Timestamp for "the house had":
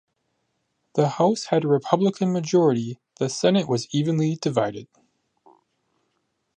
0.95-1.63